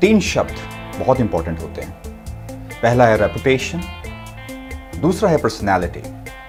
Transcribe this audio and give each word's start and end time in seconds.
तीन 0.00 0.20
शब्द 0.20 0.56
बहुत 0.98 1.20
इंपॉर्टेंट 1.20 1.60
होते 1.60 1.82
हैं। 1.82 1.92
पहला 2.82 3.06
है 3.06 3.16
रेपुटेशन 3.16 3.82
दूसरा 5.00 5.30
है 5.30 5.38
पर्सनैलिटी 5.38 6.02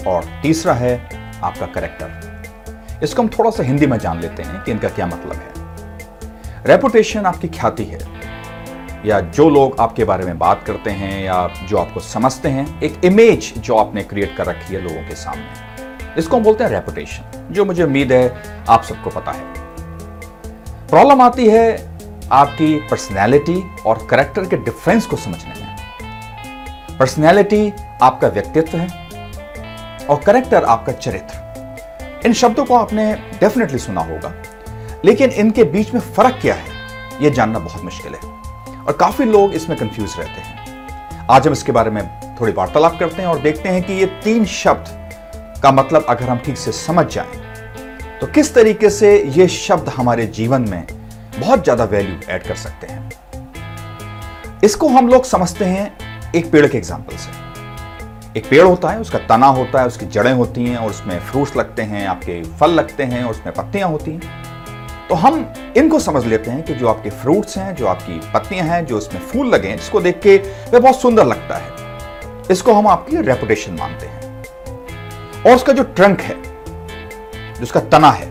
और 0.07 0.25
तीसरा 0.41 0.73
है 0.73 0.93
आपका 1.43 1.65
करेक्टर 1.65 2.99
इसको 3.03 3.21
हम 3.21 3.29
थोड़ा 3.29 3.49
सा 3.49 3.63
हिंदी 3.63 3.87
में 3.87 3.97
जान 3.97 4.19
लेते 4.19 4.43
हैं 4.43 4.63
कि 4.63 4.71
इनका 4.71 4.89
क्या 4.89 5.05
मतलब 5.07 5.33
है। 5.33 6.63
रेपुटेशन 6.65 7.25
आपकी 7.25 7.47
ख्याति 7.47 7.83
है, 7.83 7.99
या 9.05 9.19
जो 9.19 9.49
लोग 9.49 9.79
आपके 9.79 10.03
बारे 10.03 10.25
में 10.25 10.39
बात 10.39 10.63
करते 10.63 10.89
हैं, 10.91 11.23
या 11.23 11.47
जो 11.69 11.77
आपको 11.77 11.99
समझते 11.99 12.49
हैं, 12.49 12.81
एक 12.81 13.05
इमेज 13.05 13.53
जो 13.57 13.75
आपने 13.75 14.03
क्रिएट 14.03 14.35
कर 14.37 14.45
रखी 14.45 14.75
है 14.75 14.81
लोगों 14.81 15.07
के 15.09 15.15
सामने। 15.15 16.17
इसको 16.17 16.37
हम 16.37 16.43
बोलते 16.43 16.63
हैं 16.63 16.71
रेपुटेशन 16.71 17.47
जो 17.51 17.65
मुझे 17.65 17.83
उम्मीद 17.83 18.11
है 18.11 18.65
आप 18.69 18.83
सबको 18.83 19.09
पता 19.09 19.31
है। 19.31 19.43
प्रॉब्लम 20.87 21.21
आती 21.21 21.47
है 21.47 21.88
आपकी 22.31 22.75
पर्सनैलिटी 22.89 23.61
और 23.85 24.05
करेक्टर 24.09 24.45
के 24.45 24.57
डिफरेंस 24.57 25.05
को 25.05 25.17
समझने 25.17 25.53
में। 25.55 26.97
पर्सनैलिटी 26.99 27.71
आपका 28.01 28.27
व्यक्तित्व 28.27 28.77
है 28.77 28.87
और 30.05 30.21
करेक्टर 30.25 30.63
आपका 30.65 30.91
चरित्र। 30.91 32.21
इन 32.25 32.33
शब्दों 32.33 32.65
को 32.65 32.75
आपने 32.75 33.13
डेफिनेटली 33.39 33.79
सुना 33.79 34.01
होगा, 34.01 34.33
लेकिन 35.05 35.29
इनके 35.31 35.63
बीच 35.65 35.93
में 35.93 36.01
फ़र्क 36.01 36.37
क्या 36.41 36.55
है 36.55 36.77
यह 37.21 37.29
जानना 37.29 37.59
बहुत 37.59 37.83
मुश्किल 37.83 38.13
है 38.13 38.29
और 38.77 38.97
काफ़ी 38.99 39.25
लोग 39.25 39.53
इसमें 39.53 39.77
कंफ्यूज 39.79 40.15
रहते 40.19 40.41
हैं। 40.41 41.27
आज 41.31 41.47
हम 41.47 41.53
इसके 41.53 41.71
बारे 41.71 41.91
में 41.91 42.03
थोड़ी 42.41 42.53
वार्तालाप 42.53 42.99
करते 42.99 43.21
हैं 43.21 43.29
और 43.29 43.39
देखते 43.39 43.69
हैं 43.69 43.83
कि 43.83 43.93
ये 43.93 44.05
तीन 44.23 44.45
शब्द 44.53 45.61
का 45.63 45.71
मतलब 45.71 46.05
अगर 46.09 46.29
हम 46.29 46.37
ठीक 46.37 46.57
से 46.57 46.71
समझ 46.75 47.05
जाएँ 47.07 48.17
तो 48.19 48.27
किस 48.27 48.53
तरीके 48.55 48.89
से 48.91 49.17
ये 49.27 49.47
शब्द 49.49 49.89
हमारे 49.89 50.25
जीवन 50.35 50.69
में 50.69 50.98
बहुत 51.39 51.63
ज़्यादा 51.63 51.83
वैल्यू 51.83 52.19
ऐड 52.29 52.43
कर 52.43 52.55
सकते 52.55 52.87
हैं। 52.87 53.09
इसको 54.63 54.87
हम 54.87 55.07
लोग 55.09 55.25
समझते 55.25 55.65
हैं 55.65 55.91
एक 56.35 56.51
पेड़ 56.51 56.65
के 56.67 56.77
एग्ज़ाम्पल 56.77 57.15
से। 57.15 57.31
एक 58.39 58.49
पेड़ 58.49 58.63
होता 58.63 58.89
है, 58.89 58.99
उसका 58.99 59.19
तना 59.19 59.47
होता 59.47 59.79
है, 59.79 59.87
उसकी 59.87 60.05
जड़ें 60.07 60.33
होती 60.33 60.65
हैं 60.65 60.77
और 60.77 60.89
उसमें 60.89 61.19
फ्रूट्स 61.21 61.55
लगते 61.57 61.81
हैं, 61.81 62.05
आपके 62.07 62.41
फल 62.59 62.71
लगते 62.71 63.03
हैं 63.03 63.23
और 63.23 63.31
उसमें 63.31 63.53
पत्तियाँ 63.53 63.89
होती 63.89 64.11
हैं। 64.11 65.07
तो 65.09 65.15
हम 65.15 65.53
इनको 65.77 65.99
समझ 65.99 66.25
लेते 66.25 66.51
हैं 66.51 66.63
कि 66.63 66.73
जो 66.73 66.87
आपके 66.87 67.09
फ्रूट्स 67.09 67.57
हैं, 67.57 67.73
जो 67.75 67.87
आपकी 67.87 68.19
पत्तियाँ 68.33 68.65
हैं, 68.65 68.85
जो 68.85 68.97
उसमें 68.97 69.21
फूल 69.21 69.47
लगे 69.47 69.67
हैं, 69.67 69.77
जिसको 69.77 70.01
देख 70.01 70.19
के 70.19 70.37
वह 70.71 70.79
बहुत 70.79 71.01
सुंदर 71.01 71.25
लगता 71.25 71.57
है। 71.57 72.47
इसको 72.51 72.73
हम 72.73 72.87
आपकी 72.87 73.21
रेपुटेशन 73.21 73.73
मानते 73.73 74.05
हैं। 74.05 74.17
और 75.43 75.55
उसका 75.55 75.73
जो 75.73 75.83
ट्रंक 75.83 76.21
है 76.21 76.35
जिसका 77.59 77.79
तना 77.79 78.11
है 78.11 78.28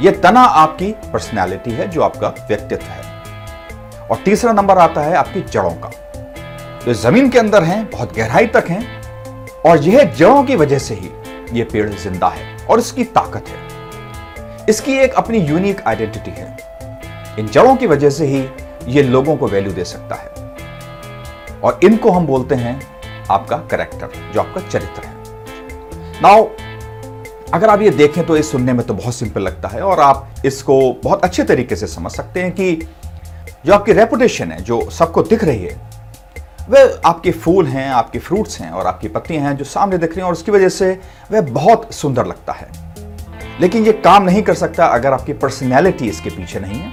यह 0.00 0.20
तना 0.22 0.40
आपकी 0.40 0.92
पर्सनैलिटी 0.92 1.70
है, 1.70 1.88
जो 1.88 2.02
आपका 2.02 2.28
व्यक्तित्व 2.28 2.86
है। 2.86 4.08
और 4.08 4.16
तीसरा 4.16 4.52
नंबर 4.52 4.78
आता 4.78 5.00
है 5.00 5.14
आपकी 5.14 5.40
जड़ों 5.40 5.70
का। 5.70 5.90
जो 6.86 6.94
ज़मीन 6.94 7.30
के 7.30 7.38
अंदर 7.38 7.62
हैं, 7.62 7.90
बहुत 7.90 8.16
गहराई 8.16 8.46
तक 8.46 8.64
हैं, 8.68 9.02
और 9.66 9.78
यह 9.78 10.04
जड़ों 10.04 10.44
की 10.44 10.56
वजह 10.56 10.78
से 10.78 10.94
ही 10.94 11.10
यह 11.52 11.68
पेड़ 11.72 11.90
ज़िंदा 11.90 12.28
है 12.28 12.66
और 12.66 12.78
इसकी 12.78 13.04
ताकत 13.04 13.44
है। 13.48 13.68
इसकी 14.68 14.92
एक 14.92 15.14
अपनी 15.14 15.38
यूनिक 15.38 15.80
आइडेंटिटी 15.86 16.30
है। 16.30 16.56
इन 17.38 17.46
जड़ों 17.46 17.76
की 17.76 17.86
वजह 17.86 18.10
से 18.10 18.26
ही 18.26 18.48
यह 18.86 19.08
लोगों 19.08 19.36
को 19.36 19.46
वैल्यू 19.46 19.72
दे 19.72 19.84
सकता 19.84 20.14
है। 20.14 20.28
और 21.60 21.80
इनको 21.84 22.10
हम 22.10 22.26
बोलते 22.26 22.54
हैं 22.54 22.80
आपका 23.30 23.56
करेक्टर 23.56 24.32
जो 24.34 24.40
आपका 24.40 24.60
चरित्र 24.60 25.02
है। 25.04 25.14
नाउ 26.22 26.48
अगर 27.54 27.68
आप 27.68 27.82
ये 27.82 27.90
देखें 27.90 28.26
तो 28.26 28.36
ये 28.36 28.42
सुनने 28.42 28.72
में 28.72 28.86
तो 28.86 28.94
बहुत 28.94 29.14
सिंपल 29.14 29.42
लगता 29.42 29.68
है 29.68 29.80
और 29.82 30.00
आप 30.00 30.42
इसको 30.46 30.80
बहुत 31.04 31.24
अच्छे 31.24 31.44
तरीके 31.44 31.76
से 31.76 31.86
समझ 31.86 32.12
सकते 32.12 32.42
हैं 32.42 32.52
कि 32.52 32.88
जो 33.66 33.72
आपकी 33.74 33.92
रेपुटेशन 33.92 34.52
है, 34.52 34.62
जो 34.62 34.90
सबको 34.90 35.22
दिख 35.22 35.44
रही 35.44 35.64
है, 35.64 35.76
वह 36.70 37.00
आपके 37.04 37.30
फूल 37.30 37.66
हैं, 37.66 37.88
आपके 37.90 38.18
फ्रूट्स 38.18 38.60
हैं 38.60 38.70
और 38.70 38.86
आपकी 38.86 39.08
पत्तियाँ 39.08 39.44
हैं 39.44 39.56
जो 39.56 39.64
सामने 39.64 39.98
दिख 39.98 40.10
रही 40.10 40.20
हैं 40.20 40.26
और 40.26 40.32
उसकी 40.32 40.52
वजह 40.52 40.68
से 40.68 41.00
वह 41.32 41.40
बहुत 41.40 41.94
सुंदर 41.94 42.26
लगता 42.26 42.52
है। 42.52 42.68
लेकिन 43.60 43.86
यह 43.86 44.00
काम 44.04 44.22
नहीं 44.22 44.42
कर 44.42 44.54
सकता 44.54 44.86
अगर 44.86 45.12
आपकी 45.12 45.32
पर्सनैलिटी 45.32 46.08
इसके 46.08 46.30
पीछे 46.30 46.60
नहीं 46.60 46.80
है। 46.80 46.92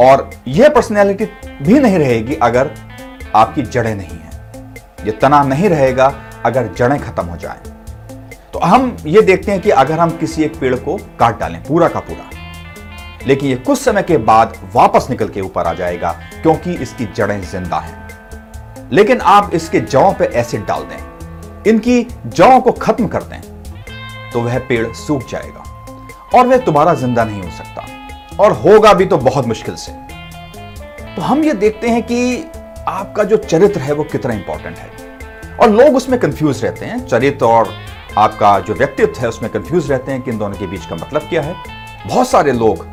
और 0.00 0.30
यह 0.48 0.68
पर्सनैलिटी 0.68 1.24
भी 1.62 1.78
नहीं 1.80 1.98
रहेगी 1.98 2.34
अगर 2.34 2.70
आपकी 3.34 3.62
जड़ें 3.62 3.94
नहीं 3.94 4.18
हैं। 4.18 4.74
यह 5.06 5.18
तना 5.22 5.42
नहीं 5.42 5.68
रहेगा 5.68 6.12
अगर 6.46 6.72
जड़ें 6.76 6.98
खत्म 7.00 7.26
हो 7.26 7.36
जाएँ। 7.36 7.81
तो 8.52 8.58
हम 8.60 8.96
ये 9.06 9.20
देखते 9.22 9.52
हैं 9.52 9.60
कि 9.60 9.70
अगर 9.72 9.98
हम 9.98 10.10
किसी 10.18 10.42
एक 10.44 10.58
पेड़ 10.60 10.74
को 10.76 10.96
काट 11.20 11.38
डालें, 11.40 11.62
पूरा 11.64 11.88
का 11.88 12.00
पूरा, 12.00 12.30
लेकिन 13.26 13.50
यह 13.50 13.62
कुछ 13.66 13.78
समय 13.78 14.02
के 14.02 14.16
बाद 14.20 14.56
वापस 14.74 15.06
निकल 15.10 15.28
के 15.28 15.40
ऊपर 15.40 15.66
आ 15.66 15.72
जाएगा, 15.74 16.10
क्योंकि 16.32 16.72
इसकी 16.76 17.04
जड़ें 17.06 17.40
ज़िंदा 17.42 17.78
हैं। 17.78 18.90
लेकिन 18.92 19.20
आप 19.20 19.50
इसके 19.54 19.80
जौ 19.82 20.10
पे 20.18 20.24
एसिड 20.34 20.64
डाल 20.66 20.82
दें। 20.82 21.70
इनकी 21.70 22.06
जौ 22.26 22.58
को 22.60 22.72
खत्म 22.72 23.06
कर 23.08 23.22
दें 23.22 23.40
तो 24.32 24.40
वह 24.40 24.58
पेड़ 24.58 24.86
सूख 24.96 25.28
जाएगा, 25.30 25.64
और 26.34 26.46
वह 26.46 26.56
दोबारा 26.58 26.94
ज़िंदा 26.94 27.24
नहीं 27.24 27.42
हो 27.42 27.50
सकता, 27.52 27.86
और 28.40 28.52
होगा 28.54 28.92
भी 28.94 29.06
तो 29.06 29.18
बहुत 29.18 29.46
मुश्किल 29.46 29.74
से। 29.76 29.92
तो 31.14 31.22
हम 31.22 31.42
ये 31.44 31.54
देखते 31.54 31.88
हैं 31.88 32.02
कि 32.02 32.44
आपका 32.88 33.24
जो 33.24 33.36
चरित्र 33.38 33.80
है 33.80 33.92
वो 33.92 34.04
कितना 34.04 34.34
इंपॉर्टेंट 34.34 34.76
है, 34.76 34.90
और 35.56 35.70
लोग 35.70 35.96
उसमें 35.96 36.18
कंफ्यूज 36.20 36.64
रहते 36.64 36.86
हैं, 36.86 37.04
चरित्र 37.06 37.46
और 37.46 37.74
आपका 38.18 38.58
जो 38.60 38.74
व्यक्तित्व 38.74 39.20
है 39.20 39.28
उसमें 39.28 39.50
कंफ्यूज 39.52 39.90
रहते 39.92 40.12
हैं 40.12 40.22
कि 40.22 40.30
इन 40.30 40.38
दोनों 40.38 40.56
के 40.56 40.66
बीच 40.66 40.86
का 40.86 40.94
मतलब 40.94 41.22
क्या 41.22 41.42
है। 41.42 41.54
बहुत 42.06 42.28
सारे 42.28 42.52
लोग 42.52 42.86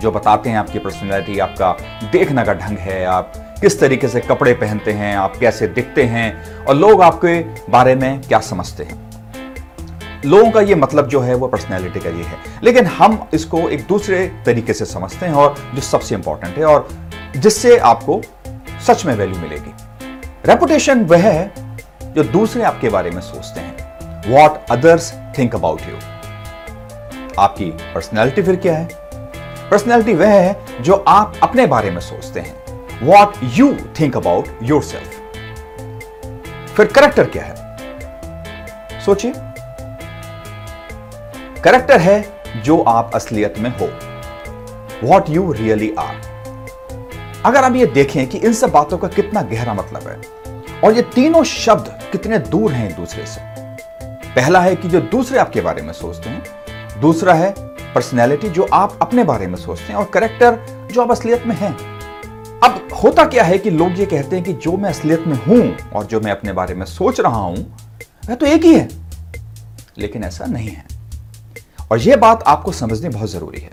जो 0.00 0.10
बताते 0.10 0.50
हैं 0.50 0.58
आपकी 0.58 0.78
पर्सनैलिटी 0.78 1.38
आपका 1.38 1.72
देखने 2.12 2.44
का 2.44 2.54
ढंग 2.54 2.78
है, 2.78 3.04
आप 3.04 3.32
किस 3.60 3.80
तरीके 3.80 4.08
से 4.08 4.20
कपड़े 4.20 4.52
पहनते 4.52 4.92
हैं, 4.92 5.16
आप 5.16 5.36
कैसे 5.36 5.66
दिखते 5.66 6.04
हैं 6.04 6.64
और 6.64 6.76
लोग 6.76 7.02
आपके 7.02 7.40
बारे 7.70 7.94
में 7.94 8.20
क्या 8.20 8.40
समझते 8.40 8.84
हैं। 8.84 9.10
लोगों 10.24 10.50
का 10.50 10.60
ये 10.60 10.74
मतलब 10.74 11.08
जो 11.08 11.20
है 11.20 11.34
वो 11.34 11.48
पर्सनैलिटी 11.48 12.00
का 12.00 12.10
ये 12.10 12.24
है। 12.24 12.38
लेकिन 12.62 12.86
हम 12.86 13.28
इसको 13.34 13.68
एक 13.68 13.86
दूसरे 13.86 14.26
तरीके 14.46 14.72
से 14.72 14.84
समझते 14.84 15.26
हैं 15.26 15.32
और 15.32 15.54
जो 15.74 15.80
सबसे 15.80 16.14
इंपॉर्टेंट 16.14 16.58
है 16.58 16.64
और 16.64 16.88
जिससे 17.36 17.78
आपको 17.78 18.20
सच 18.86 19.04
में 19.06 19.14
वैल्यू 19.14 19.38
मिलेगी। 19.38 19.74
रेपुटेशन 20.46 21.04
वह 21.04 21.30
है 21.30 21.52
जो 22.14 22.24
दूसरे 22.24 22.62
आपके 22.62 22.88
बारे 22.88 23.10
में 23.10 23.20
सोचते 23.22 23.60
हैं। 23.60 23.79
What 24.26 24.64
others 24.70 25.12
think 25.38 25.54
about 25.54 25.82
you 25.82 25.96
आपकी 27.38 27.64
पर्सनैलिटी 27.64 28.42
फिर 28.42 28.56
क्या 28.56 28.76
है? 28.76 28.88
पर्सनैलिटी 29.70 30.14
वह 30.14 30.28
है 30.28 30.82
जो 30.82 31.04
आप 31.08 31.36
अपने 31.42 31.66
बारे 31.66 31.90
में 31.90 32.00
सोचते 32.00 32.40
हैं 32.40 33.06
what 33.06 33.32
you 33.42 33.74
think 34.00 34.16
about 34.16 34.48
yourself 34.82 35.18
फिर 36.76 36.86
करेक्टर 36.86 37.24
क्या 37.24 37.44
है? 37.44 37.54
सोचिए। 39.04 39.32
करेक्टर 41.62 42.00
है 42.00 42.22
जो 42.64 42.80
आप 42.82 43.10
असलियत 43.14 43.54
में 43.58 43.70
हो 43.78 43.88
वॉट 45.02 45.30
यू 45.30 45.52
रियली 45.52 45.94
आर 45.98 46.20
अगर 47.46 47.64
आप 47.64 47.74
ये 47.74 47.86
देखें 47.86 48.26
कि 48.26 48.38
इन 48.38 48.52
सब 48.52 48.70
बातों 48.70 48.98
का 48.98 49.08
कितना 49.08 49.42
गहरा 49.42 49.74
मतलब 49.74 50.08
है, 50.08 50.20
और 50.84 50.92
ये 50.92 51.02
तीनों 51.02 51.44
शब्द 51.44 51.98
कितने 52.12 52.38
दूर 52.38 52.72
हैं 52.72 52.88
एक 52.90 52.96
दूसरे 52.96 53.26
से 53.26 53.49
पहला 54.36 54.60
है 54.60 54.76
कि 54.76 54.88
जो 54.88 55.00
दूसरे 55.00 55.38
आपके 55.38 55.60
बारे 55.60 55.82
में 55.82 55.92
सोचते 55.92 56.30
हैं, 56.30 56.42
दूसरा 57.00 57.34
है 57.34 57.54
पर्सनैलिटी 57.94 58.48
जो 58.48 58.68
आप 58.72 58.98
अपने 59.02 59.24
बारे 59.24 59.46
में 59.46 59.56
सोचते 59.56 59.84
हैं 59.84 59.94
और 59.94 60.04
करेक्टर 60.04 60.58
जो 60.92 61.02
आप 61.02 61.10
असलियत 61.10 61.46
में 61.46 61.56
हैं। 61.56 61.76
अब 62.60 62.88
होता 63.04 63.24
क्या 63.24 63.44
है 63.44 63.58
कि 63.58 63.70
लोग 63.70 63.98
ये 63.98 64.06
कहते 64.06 64.36
हैं 64.36 64.44
कि 64.44 64.52
जो 64.52 64.76
मैं 64.76 64.90
असलियत 64.90 65.24
में 65.26 65.44
हूँ 65.44 65.90
और 65.90 66.04
जो 66.04 66.20
मैं 66.20 66.32
अपने 66.32 66.52
बारे 66.52 66.74
में 66.74 66.86
सोच 66.86 67.20
रहा 67.20 67.38
हूँ, 67.38 67.76
वह 68.28 68.34
तो 68.34 68.46
एक 68.46 68.62
ही 68.62 68.74
है। 68.74 68.88
लेकिन 69.98 70.24
ऐसा 70.24 70.44
नहीं 70.44 70.68
है। 70.68 70.84
और 71.92 71.98
यह 71.98 72.16
बात 72.16 72.42
आपको 72.42 72.72
समझनी 72.72 73.08
बहुत 73.08 73.30
ज़रूरी 73.30 73.60
है। 73.60 73.72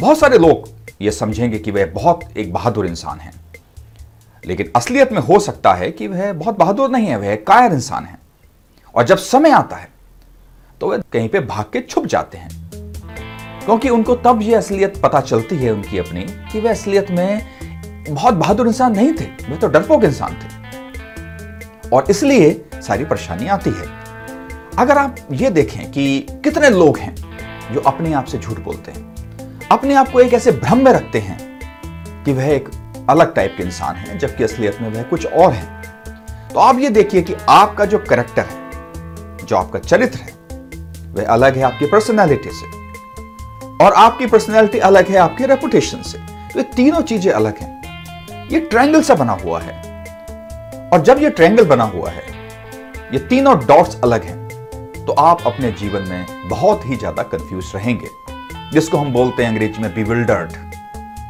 बहुत 0.00 0.18
सारे 0.18 0.38
लोग 0.38 0.68
यह 1.02 1.10
समझेंगे 1.10 1.58
कि 1.58 1.70
वह 1.70 1.86
बहुत 1.86 2.20
एक 2.36 2.52
बहादुर 2.52 2.86
इंसान 2.86 3.20
है। 3.20 3.32
लेकिन 4.46 4.72
असलियत 4.76 5.12
में 5.12 5.20
हो 5.20 5.38
सकता 5.38 5.72
है 5.72 5.90
कि 5.90 6.08
वह 6.08 6.32
बहुत 6.32 6.58
बहादुर 6.58 6.90
नहीं 6.90 7.06
है, 7.06 7.16
वह 7.16 7.34
कायर 7.34 7.72
इंसान 7.72 8.04
है। 8.04 8.18
और 8.94 9.04
जब 9.04 9.18
समय 9.18 9.50
आता 9.50 9.76
है 9.76 9.95
तो 10.80 10.90
वह 10.90 10.98
कहीं 11.12 11.28
पे 11.28 11.40
भाग 11.40 11.64
के 11.64 11.80
छुप 11.80 12.06
जाते 12.06 12.38
हैं। 12.38 12.50
क्योंकि 13.64 13.88
उनको 13.88 14.14
तब 14.14 14.42
यह 14.42 14.58
असलियत 14.58 15.00
पता 15.02 15.20
चलती 15.20 15.56
है 15.56 15.72
उनकी 15.72 15.98
अपनी 15.98 16.22
कि 16.52 16.60
वह 16.60 16.70
असलियत 16.70 17.10
में 17.10 17.46
बहुत 18.10 18.34
बहादुर 18.34 18.66
इंसान 18.66 18.96
नहीं 18.96 19.12
थे, 19.12 19.24
वे 19.24 19.56
तो 19.56 19.68
डरपोक 19.68 20.04
इंसान 20.04 20.34
थे। 20.34 20.56
और 21.88 22.04
इसलिए 22.10 22.64
सारी 22.74 23.04
परेशानी 23.04 23.46
आती 23.46 23.70
है। 23.70 23.86
अगर 24.78 24.98
आप 24.98 25.16
ये 25.32 25.50
देखें 25.50 25.90
कि 25.90 26.26
कितने 26.44 26.70
लोग 26.70 26.98
हैं 26.98 27.14
जो 27.74 27.80
अपने 27.80 28.12
आप 28.12 28.24
से 28.24 28.38
झूठ 28.38 28.58
बोलते 28.58 28.92
हैं, 28.92 29.68
अपने 29.72 29.94
आप 29.94 30.08
को 30.08 30.20
एक 30.20 30.34
ऐसे 30.34 30.52
भ्रम 30.52 30.84
में 30.84 30.92
रखते 30.92 31.18
हैं 31.18 31.38
कि 32.24 32.32
वह 32.32 32.44
एक 32.44 32.68
अलग 33.10 33.34
टाइप 33.34 33.54
के 33.56 33.62
इंसान 33.62 33.96
है, 33.96 34.18
जबकि 34.18 34.44
असलियत 34.44 34.78
में 34.82 34.90
वह 34.90 35.02
कुछ 35.02 35.26
और 35.26 35.52
है। 35.52 35.82
तो 36.52 36.60
आप 36.60 36.78
ये 36.78 36.90
देखिए 36.90 37.22
कि 37.22 37.34
आपका 37.48 37.84
जो 37.84 37.98
करेक्टर 37.98 38.44
है, 38.44 39.46
जो 39.46 39.56
आपका 39.56 39.78
चरित्र 39.78 40.18
है 40.18 40.35
वह 41.16 41.26
अलग 41.26 41.56
है 41.56 41.62
आपकी 41.62 41.86
पर्सनैलिटी 41.86 42.50
से। 42.52 42.66
और 43.78 43.92
आपकी 43.94 44.26
पर्सनैलिटी 44.26 44.78
अलग 44.80 45.08
है 45.08 45.16
आपकी 45.18 45.46
रेपुटेशन 45.46 46.02
से। 46.02 46.18
तो 46.18 46.58
ये 46.58 46.62
तीनों 46.76 47.00
चीज़ें 47.02 47.32
अलग 47.32 47.58
हैं। 47.58 48.48
ये 48.50 48.60
ट्रायंगल 48.62 49.02
सा 49.02 49.14
बना 49.14 49.32
हुआ 49.42 49.60
है। 49.60 49.74
और 50.92 51.02
जब 51.02 51.22
ये 51.22 51.30
ट्रायंगल 51.30 51.64
बना 51.66 51.84
हुआ 51.86 52.10
है, 52.10 52.22
ये 53.12 53.18
तीनों 53.20 53.58
डॉट्स 53.66 54.00
अलग 54.04 54.24
हैं 54.24 54.44
तो 55.06 55.12
आप 55.14 55.42
अपने 55.46 55.70
जीवन 55.72 56.08
में 56.08 56.48
बहुत 56.48 56.86
ही 56.86 56.96
ज़्यादा 56.96 57.22
कंफ्यूज 57.24 57.72
रहेंगे। 57.74 58.08
जिसको 58.72 58.98
हम 58.98 59.12
बोलते 59.12 59.42
हैं 59.42 59.50
अंग्रेज़ी 59.50 59.82
में 59.82 59.94
बिविल्डर्ड 59.94 60.52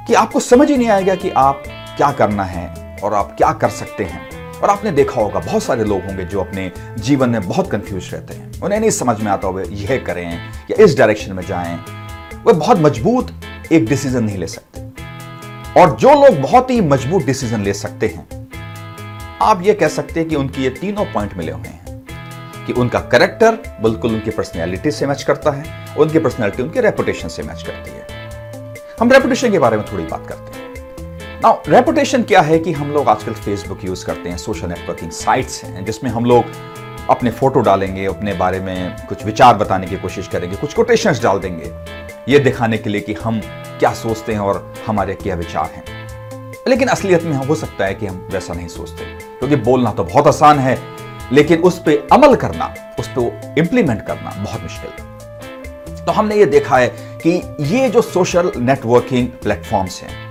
कि 0.06 0.14
आपको 0.14 0.40
समझ 0.40 0.68
ही 0.70 0.76
नहीं 0.76 0.88
आएगा 0.88 1.14
कि 1.14 1.30
आप 1.38 1.62
क्या 1.96 2.10
करना 2.12 2.44
है 2.44 2.98
और 3.04 3.14
आप 3.14 3.34
क्या 3.38 3.52
कर 3.54 3.68
सकते 3.70 4.04
हैं। 4.04 4.24
और 4.62 4.70
आपने 4.70 4.90
देखा 4.90 5.20
होगा, 5.20 5.40
बहुत 5.40 5.62
सारे 5.62 5.84
लोग 5.84 6.04
होंगे 6.04 6.24
जो 6.24 6.40
अपने 6.40 6.72
जीवन 6.98 7.30
में 7.30 7.48
बहुत 7.48 7.70
कंफ्यूज 7.70 8.10
रहते 8.12 8.34
हैं। 8.34 8.60
उन्हें 8.60 8.80
नहीं 8.80 8.90
समझ 8.90 9.20
में 9.20 9.32
आता 9.32 9.48
वे 9.48 9.64
यह 9.64 10.04
करें 10.06 10.38
या 10.70 10.84
इस 10.84 10.98
डायरेक्शन 10.98 11.32
में 11.32 11.42
जाएँ। 11.46 11.76
वे 12.46 12.52
बहुत 12.52 12.78
मज़बूत 12.78 13.40
एक 13.72 13.86
डिसीज़न 13.86 14.24
नहीं 14.24 14.38
ले 14.38 14.46
सकते। 14.46 14.80
और 15.80 15.96
जो 15.96 16.26
लोग 16.26 16.40
बहुत 16.40 16.70
ही 16.70 16.80
मज़बूत 16.80 17.22
डिसीज़न 17.22 17.62
ले 17.62 17.72
सकते 17.72 18.06
हैं, 18.06 18.48
आप 19.42 19.62
यह 19.62 19.74
कह 19.74 19.88
सकते 19.88 20.20
हैं 20.20 20.28
कि 20.28 20.36
उनकी 20.36 20.62
ये 20.62 20.70
तीनों 20.70 21.04
पॉइंट 21.04 21.34
मिले 21.34 21.52
हुए 21.52 21.68
हैं। 21.68 21.86
कि 22.66 22.72
उनका 22.72 23.00
करेक्टर 23.00 23.50
बिल्कुल 23.82 24.12
उनकी 24.12 24.30
पर्सनैलिटी 24.30 24.90
से 24.90 25.06
मैच 25.06 25.22
करता 25.22 25.50
है, 25.50 25.94
उनकी 25.98 26.18
पर्सनैलिटी 26.18 26.62
उनके 26.62 26.80
रेपुटेशन 26.80 27.28
से 27.28 27.42
मैच 27.42 27.62
करती 27.62 27.90
है। 27.90 28.06
हम 29.00 29.12
रेपुटेशन 29.12 29.50
के 29.50 29.58
बारे 29.58 29.76
में 29.76 29.86
थोड़ी 29.92 30.04
बात 30.04 30.26
करते 30.28 30.55
हैं। 30.55 30.55
रेपुटेशन 31.46 32.22
क्या 32.22 32.40
है 32.40 32.58
कि 32.58 32.72
हम 32.72 32.90
लोग 32.90 33.08
आजकल 33.08 33.32
फेसबुक 33.32 33.84
यूज़ 33.84 34.06
करते 34.06 34.28
हैं 34.28 34.36
सोशल 34.36 34.68
नेटवर्किंग 34.68 35.10
साइट्स 35.10 35.64
हैं, 35.64 35.84
जिसमें 35.84 36.10
हम 36.10 36.24
लोग 36.24 36.44
अपने 37.10 37.30
फ़ोटो 37.30 37.60
डालेंगे, 37.60 38.06
अपने 38.06 38.32
बारे 38.32 38.60
में 38.60 38.96
कुछ 39.08 39.24
विचार 39.24 39.56
बताने 39.56 39.86
की 39.86 39.96
कोशिश 39.96 40.28
करेंगे, 40.28 40.56
कुछ 40.56 40.74
कोटेशंस 40.74 41.22
डाल 41.22 41.38
देंगे। 41.38 41.72
ये 42.28 42.38
दिखाने 42.38 42.78
के 42.78 42.90
लिए 42.90 43.00
कि 43.00 43.14
हम 43.14 43.40
क्या 43.78 43.92
सोचते 43.92 44.32
हैं 44.32 44.40
और 44.40 44.74
हमारे 44.86 45.14
क्या 45.14 45.34
विचार 45.34 45.70
हैं। 45.74 45.84
लेकिन 46.68 46.88
असलियत 46.88 47.22
में 47.22 47.36
हो 47.36 47.54
सकता 47.54 47.84
है 47.84 47.94
कि 47.94 48.06
हम 48.06 48.28
वैसा 48.32 48.54
नहीं 48.54 48.68
सोचते, 48.68 49.04
क्योंकि 49.38 49.56
बोलना 49.56 49.92
तो 49.92 50.04
बहुत 50.04 50.26
आसान 50.26 50.58
है, 50.58 50.78
लेकिन 51.32 51.62
उस 51.62 51.78
पर 51.78 52.08
अमल 52.12 52.34
करना, 52.34 52.74
उस 52.98 53.08
पर 53.08 53.54
इंप्लीमेंट 53.58 54.06
करना 54.06 54.34
बहुत 54.38 54.62
मुश्किल 54.62 54.90
है। 54.90 56.04
तो 56.06 56.12
हमने 56.12 56.36
ये 56.36 56.46
देखा 56.46 56.78
है 56.78 56.88
कि 57.26 57.42
ये 57.60 57.88
जो 57.88 58.02
सोशल 58.02 58.52
नेटवर्किंग 58.56 59.28
प्लेटफॉर्म्स 59.28 60.02
हैं 60.02 60.25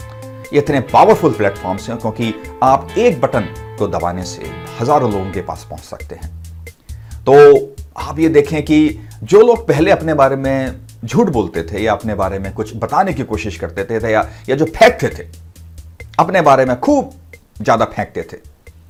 ये 0.56 0.62
इतने 0.62 0.80
पावरफुल 0.88 1.34
प्लेटफॉर्म्स 1.34 1.90
हैं 1.90 1.98
क्योंकि 2.00 2.34
आप 2.63 2.88
एक 2.98 3.19
बटन 3.22 3.48
को 3.80 3.88
दबाने 3.90 4.24
से 4.25 4.52
हज़ारों 4.80 5.12
लोगों 5.12 5.31
के 5.31 5.42
पास 5.42 5.66
पहुँच 5.69 5.84
सकते 5.84 6.16
हैं। 6.16 6.30
तो 7.25 7.34
आप 7.98 8.19
ये 8.19 8.30
देखें 8.30 8.62
कि 8.63 8.78
जो 9.24 9.42
लोग 9.42 9.68
पहले 9.68 9.92
अपने 9.92 10.13
बारे 10.13 10.36
में 10.36 10.80
झूठ 11.06 11.30
बोलते 11.30 11.63
थे 11.63 11.81
या 11.84 11.94
अपने 11.94 12.16
बारे 12.16 12.40
में 12.40 12.52
कुछ 12.54 12.75
बताने 12.75 13.13
की 13.13 13.24
कोशिश 13.24 13.57
करते 13.57 13.86
थे 13.86 14.12
या 14.12 14.28
या 14.50 14.56
जो 14.56 14.66
फेंकते 14.68 15.10
थे, 15.10 15.28
अपने 16.19 16.42
बारे 16.42 16.66
में 16.66 16.80
खूब 16.80 17.12
ज़्यादा 17.62 17.86
फेंकते 17.86 18.22
थे 18.24 18.38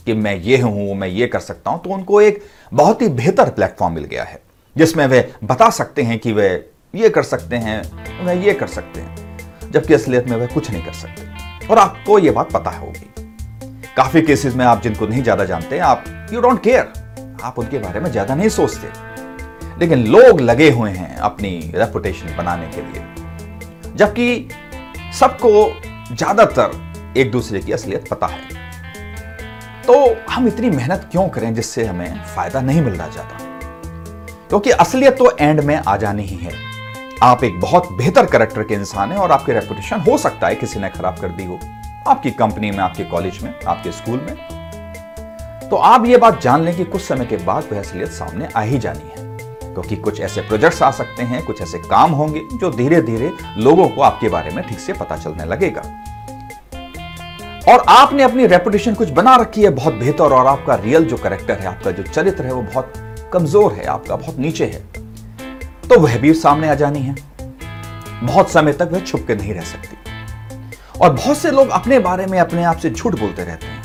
कि 0.06 0.13
मैं 0.13 0.35
ये 0.38 0.57
हूँ, 0.59 0.95
मैं 0.95 1.07
ये 1.07 1.27
कर 1.27 1.39
सकता 1.41 1.71
हूँ 1.71 1.81
तो 1.83 1.89
उनको 1.89 2.21
एक 2.21 2.44
बहुत 2.71 3.01
ही 3.01 3.07
बेहतर 3.09 3.50
प्लेटफॉर्म 3.51 3.94
मिल 3.94 4.03
गया 4.06 4.23
है, 4.23 4.39
जिसमें 4.75 5.06
वे 5.07 5.29
बता 5.44 5.69
सकते 5.71 6.03
हैं 6.03 6.19
कि 6.19 6.33
वे 6.33 6.50
ये 6.94 7.09
कर 7.09 7.23
सकते 7.25 7.56
हैं 7.57 7.81
वे 8.25 8.35
ये 8.38 8.53
कर 8.53 8.68
सकते 8.69 9.01
हैं, 9.01 9.71
जबकि 9.71 9.94
असलियत 9.94 10.29
में 10.29 10.38
वे 10.38 10.47
कुछ 10.47 10.71
नहीं 10.71 10.85
कर 10.85 10.94
सकते। 10.94 11.33
और 11.71 11.79
आपको 11.79 12.19
यह 12.19 12.31
बात 12.31 12.51
पता 12.51 12.69
होगी। 12.71 13.12
काफ़ी 13.97 14.21
केसेस 14.21 14.56
में 14.56 14.65
आप 14.65 14.81
जिनको 14.81 15.07
नहीं 15.07 15.23
ज़्यादा 15.23 15.45
जानते, 15.45 15.79
आप 15.79 16.03
यू 16.33 16.41
डोंट 16.41 16.62
केयर 16.63 17.39
आप 17.44 17.59
उनके 17.59 17.79
बारे 17.79 18.00
में 18.00 18.09
ज़्यादा 18.12 18.35
नहीं 18.35 18.50
सोचते। 18.50 18.88
लेकिन 19.79 20.06
लोग 20.07 20.39
लगे 20.41 20.69
हुए 20.71 20.91
हैं 20.91 21.15
अपनी 21.19 21.50
रेपुटेशन 21.75 22.35
बनाने 22.38 22.67
के 22.67 22.81
लिए। 22.81 23.95
जबकि 23.95 24.50
सबको 25.19 25.51
ज़्यादातर 26.12 26.83
एक 27.17 27.31
दूसरे 27.31 27.59
की 27.59 27.71
असलियत 27.71 28.07
पता 28.07 28.27
है। 28.27 28.53
तो 29.88 29.95
हम 30.31 30.47
इतनी 30.47 30.69
मेहनत 30.69 31.07
क्यों 31.11 31.27
करें 31.29 31.53
जिससे 31.56 31.85
हमें 31.85 32.23
फ़ायदा 32.25 32.61
नहीं 32.61 32.81
मिलना 32.81 33.07
चाहता? 33.07 33.38
क्योंकि 34.50 34.71
असलियत 34.71 35.18
तो 35.18 35.29
एंड 35.39 35.59
में 35.59 35.75
आ 35.77 35.95
जानी 35.97 36.23
ही 36.23 36.35
है। 36.38 36.51
आप 37.23 37.44
एक 37.44 37.59
बहुत 37.59 37.91
बेहतर 37.91 38.25
करेक्टर 38.25 38.63
के 38.63 38.73
इंसान 38.73 39.12
हैं 39.12 39.17
और 39.17 39.31
आपकी 39.31 39.51
रेपुटेशन 39.51 40.00
हो 40.00 40.17
सकता 40.17 40.47
है 40.47 40.56
किसी 40.56 40.79
ने 40.79 40.89
खराब 40.89 41.17
कर 41.19 41.27
दी 41.27 41.45
हो। 41.45 41.59
आपकी 42.07 42.31
कंपनी 42.31 42.71
में, 42.71 42.79
आपके 42.79 43.03
कॉलेज 43.03 43.44
में, 43.44 43.59
आपके 43.67 43.91
स्कूल 43.91 44.19
में। 44.19 45.69
तो 45.69 45.75
आप 45.75 46.06
ये 46.06 46.17
बात 46.17 46.41
जान 46.41 46.62
लें 46.62 46.75
कि 46.77 46.83
कुछ 46.83 47.01
समय 47.01 47.25
के 47.25 47.38
बाद 47.38 47.63
वह 47.71 47.79
असलियत 47.79 48.09
सामने 48.09 48.47
आ 48.56 48.62
ही 48.62 48.77
जानी 48.77 49.09
है। 49.09 49.38
क्योंकि 49.73 49.95
कुछ 49.95 50.19
ऐसे 50.21 50.41
प्रोजेक्ट्स 50.41 50.81
आ 50.81 50.91
सकते 50.91 51.23
हैं, 51.23 51.45
कुछ 51.45 51.62
ऐसे 51.62 51.77
काम 51.77 52.12
होंगे 52.12 52.41
जो 52.53 52.71
धीरे 52.71 53.01
धीरे 53.01 53.31
लोगों 53.57 53.88
को 53.89 54.01
आपके 54.01 54.29
बारे 54.29 54.51
में 54.51 54.68
ठीक 54.68 54.79
से 54.79 54.94
पता 54.94 55.18
चलने 55.18 55.45
लगेगा। 55.45 55.81
और 57.73 57.85
आपने 57.89 58.23
अपनी 58.23 58.45
रेपुटेशन 58.45 58.94
कुछ 58.94 59.09
बना 59.09 59.35
रखी 59.35 59.63
है 59.63 59.69
बहुत 59.69 59.94
बेहतर 59.94 60.23
और 60.23 60.47
आपका 60.47 60.75
रियल 60.75 61.06
जो 61.06 61.18
करेक्टर 61.18 61.59
है, 61.59 61.65
आपका 61.65 61.91
जो 61.91 62.03
चरित्र 62.03 62.45
है, 62.45 62.53
वो 62.53 62.61
बहुत 62.61 62.94
कमज़ोर 63.33 63.73
है, 63.73 63.85
आपका 63.85 64.15
बहुत 64.15 64.38
नीचे 64.38 64.65
है। 64.65 65.05
तो 65.89 65.99
वह 65.99 66.17
भी 66.17 66.33
सामने 66.33 66.69
आ 66.69 66.73
जानी 66.73 66.99
है। 66.99 67.15
बहुत 68.23 68.51
समय 68.51 68.73
तक 68.73 68.89
वह 68.91 68.99
छुप 68.99 69.25
के 69.27 69.35
नहीं 69.35 69.53
रह 69.53 69.61
सकती। 69.61 69.97
और 70.99 71.13
बहुत 71.13 71.37
से 71.37 71.51
लोग 71.51 71.69
अपने 71.69 71.99
बारे 71.99 72.25
में 72.25 72.39
अपने 72.39 72.63
आप 72.63 72.77
से 72.77 72.89
झूठ 72.89 73.19
बोलते 73.19 73.43
रहते 73.43 73.67
हैं। 73.67 73.83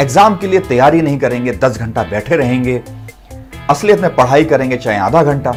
एग्ज़ाम 0.00 0.36
के 0.36 0.46
लिए 0.46 0.60
तैयारी 0.60 1.02
नहीं 1.02 1.18
करेंगे, 1.18 1.52
दस 1.52 1.78
घंटा 1.78 2.02
बैठे 2.02 2.36
रहेंगे। 2.36 2.82
असलियत 3.70 4.00
में 4.00 4.14
पढ़ाई 4.16 4.44
करेंगे 4.44 4.76
चाहे 4.76 4.98
आधा 4.98 5.22
घंटा। 5.22 5.54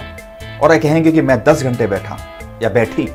और 0.62 0.78
कहेंगे 0.78 1.12
कि 1.12 1.22
मैं 1.22 1.44
दस 1.44 1.64
घंटे 1.64 1.88
बैठा 1.88 2.18
या 2.64 2.70
बैठी 2.70 3.08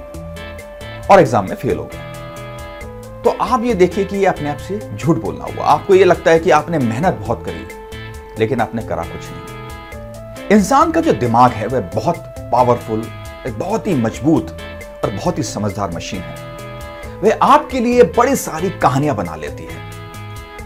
और 1.10 1.20
एग्ज़ाम 1.20 1.48
में 1.48 1.56
फेल 1.56 1.76
हो 1.76 1.84
गया। 1.84 3.22
तो 3.22 3.30
आप 3.42 3.64
ये 3.64 3.74
देखिए 3.74 4.04
कि 4.04 4.16
ये 4.16 4.26
अपने 4.26 4.48
आप 4.50 4.58
से 4.58 4.78
झूठ 4.96 5.16
बोलना 5.16 5.44
हुआ। 5.44 5.64
आपको 5.64 5.94
ये 5.94 6.04
लगता 6.04 6.30
है 6.30 6.38
कि 6.38 6.50
आपने 6.50 6.78
मेहनत 6.78 7.14
बहुत 7.14 7.44
करी, 7.46 7.66
लेकिन 8.38 8.60
आपने 8.60 8.82
करा 8.82 9.02
कुछ 9.02 9.30
नहीं। 9.30 10.56
इंसान 10.56 10.90
का 10.90 11.00
जो 11.00 11.12
दिमाग 11.14 11.52
है, 11.52 11.66
वह 11.66 11.80
बहुत 11.94 12.27
पावरफुल 12.52 13.04
एक 13.46 13.58
बहुत 13.58 13.86
ही 13.86 13.94
मज़बूत 13.96 14.56
और 15.04 15.10
बहुत 15.12 15.38
ही 15.38 15.42
समझदार 15.44 15.90
मशीन 15.90 16.20
है। 16.20 16.36
वह 17.22 17.38
आपके 17.44 17.80
लिए 17.80 18.02
बड़ी 18.16 18.36
सारी 18.36 18.70
कहानियाँ 18.72 19.16
बना 19.16 19.36
लेती 19.36 19.64
है। 19.64 19.86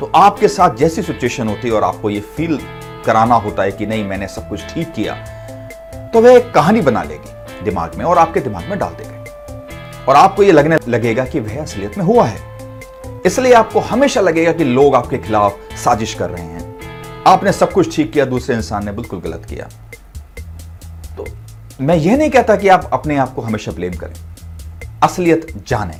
तो 0.00 0.11
आपके 0.14 0.49
साथ 0.49 0.76
जैसी 0.76 1.02
सिचुएशन 1.02 1.49
होती 1.49 1.69
है 1.69 1.75
और 1.75 1.84
आपको 1.84 2.11
ये 2.11 2.20
फील 2.37 2.58
कराना 3.06 3.34
होता 3.37 3.62
है 3.62 3.73
कि 3.73 3.87
नहीं, 3.87 4.05
मैंने 4.05 4.26
सब 4.29 4.49
कुछ 4.49 4.64
ठीक 4.64 4.93
किया 4.93 5.14
तो 6.08 6.20
वह 6.20 6.32
एक 6.32 6.52
कहानी 6.55 6.81
बना 6.81 7.02
लेगी 7.02 7.64
दिमाग 7.64 7.94
में 7.94 8.05
और 8.05 8.19
आपके 8.19 8.40
दिमाग 8.40 8.64
में 8.64 8.79
डाल 8.79 8.94
देगी। 8.94 10.05
और 10.05 10.17
आपको 10.17 10.43
यह 10.43 10.53
लगने 10.53 10.79
लगेगा 10.89 11.24
कि 11.24 11.41
वह 11.41 11.60
असलियत 11.62 11.98
में 11.98 12.05
हुआ 12.05 12.24
है। 12.24 12.41
इसलिए 13.27 13.53
आपको 13.53 13.81
हमेशा 13.81 14.20
लगेगा 14.20 14.53
कि 14.53 14.65
लोग 14.65 14.94
आपके 14.94 15.19
खिलाफ 15.19 15.58
साजिश 15.84 16.15
कर 16.15 16.31
रहे 16.31 16.44
हैं। 16.44 17.22
आपने 17.27 17.53
सब 17.53 17.72
कुछ 17.72 17.94
ठीक 17.96 18.12
किया, 18.12 18.24
दूसरे 18.24 18.56
इंसान 18.56 18.84
ने 18.84 18.93
बिल्कुल 18.93 19.20
गलत 19.20 19.44
किया। 19.44 19.69
मैं 21.82 21.94
यह 21.96 22.17
नहीं 22.17 22.31
कहता 22.31 22.55
कि 22.56 22.69
आप 22.69 22.89
अपने 22.93 23.17
आप 23.17 23.32
को 23.34 23.43
हमेशा 23.43 23.72
ब्लेम 23.72 23.93
करें। 23.93 24.15
असलियत 25.03 25.46
जाने, 25.69 25.94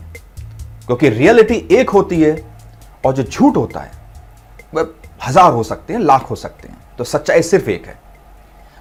क्योंकि 0.87 1.09
रियलिटी 1.11 1.55
एक 1.73 1.91
होती 1.91 2.21
है 2.21 2.37
और 3.05 3.15
जो 3.15 3.23
झूठ 3.23 3.57
होता 3.57 3.81
है, 3.81 3.91
वह 4.75 4.89
हज़ार 5.23 5.53
हो 5.53 5.63
सकते 5.63 5.93
हैं, 5.93 6.01
लाख 6.01 6.31
हो 6.31 6.37
सकते 6.37 6.69
हैं 6.69 6.79
तो 6.99 7.05
सच्चाई 7.05 7.43
सिर्फ़ 7.43 7.71
एक 7.71 7.87
है। 7.87 7.99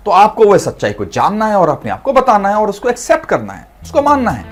तो 0.06 0.12
आपको 0.12 0.46
वह 0.46 0.58
सच्चाई 0.60 0.94
को 0.94 1.06
जानना 1.08 1.48
है 1.48 1.56
और 1.56 1.70
अपने 1.70 1.92
आप 1.92 2.02
को 2.02 2.14
बताना 2.14 2.50
है 2.50 2.56
और 2.56 2.70
उसको 2.70 2.90
एक्सेप्ट 2.90 3.26
करना 3.26 3.54
है, 3.54 3.68
उसको 3.84 4.02
मानना 4.02 4.32
है। 4.32 4.46